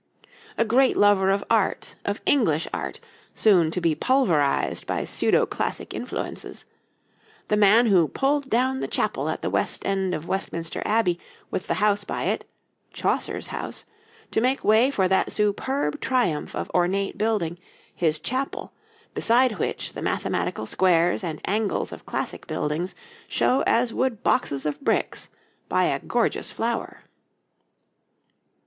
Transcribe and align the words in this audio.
The 0.57 0.65
great 0.65 0.97
lover 0.97 1.29
of 1.29 1.43
art, 1.47 1.95
of 2.05 2.21
English 2.25 2.67
art, 2.73 2.99
soon 3.35 3.69
to 3.69 3.79
be 3.79 3.93
pulverized 3.93 4.87
by 4.87 5.05
pseudo 5.05 5.45
classic 5.45 5.93
influences; 5.93 6.65
the 7.49 7.55
man 7.55 7.85
who 7.85 8.07
pulled 8.07 8.49
down 8.49 8.79
the 8.79 8.87
chapel 8.87 9.29
at 9.29 9.43
the 9.43 9.49
west 9.51 9.85
end 9.85 10.15
of 10.15 10.27
Westminster 10.27 10.81
Abbey 10.85 11.19
with 11.51 11.67
the 11.67 11.75
house 11.75 12.03
by 12.03 12.23
it 12.23 12.45
Chaucer's 12.91 13.45
house 13.53 13.85
to 14.31 14.41
make 14.41 14.63
way 14.63 14.89
for 14.89 15.07
that 15.07 15.31
superb 15.31 16.01
triumph 16.01 16.55
of 16.55 16.71
ornate 16.73 17.15
building, 17.15 17.59
his 17.93 18.17
chapel, 18.19 18.73
beside 19.13 19.59
which 19.59 19.93
the 19.93 20.01
mathematical 20.01 20.65
squares 20.65 21.23
and 21.23 21.39
angles 21.45 21.91
of 21.91 22.07
classic 22.07 22.47
buildings 22.47 22.95
show 23.27 23.61
as 23.67 23.93
would 23.93 24.23
boxes 24.23 24.65
of 24.65 24.81
bricks 24.81 25.29
by 25.69 25.83
a 25.83 25.99
gorgeous 25.99 26.49
flower. 26.49 27.01